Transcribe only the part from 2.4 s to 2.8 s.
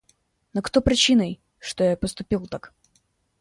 так?